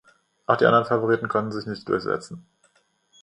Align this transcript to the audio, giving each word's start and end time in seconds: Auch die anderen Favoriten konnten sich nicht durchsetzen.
Auch 0.47 0.55
die 0.57 0.65
anderen 0.65 0.87
Favoriten 0.87 1.27
konnten 1.27 1.51
sich 1.51 1.67
nicht 1.67 1.87
durchsetzen. 1.87 2.43